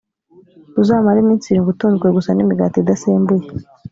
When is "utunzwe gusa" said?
1.73-2.31